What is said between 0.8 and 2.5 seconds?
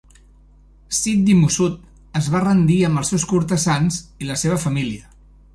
Siddi Musud es va